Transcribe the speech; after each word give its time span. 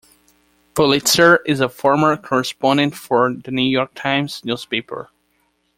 Pulitzer 0.73 1.43
is 1.45 1.59
a 1.59 1.69
former 1.69 2.17
correspondent 2.17 2.95
for 2.95 3.31
"The 3.35 3.51
New 3.51 3.61
York 3.69 3.93
Times" 3.93 4.43
newspaper. 4.43 5.11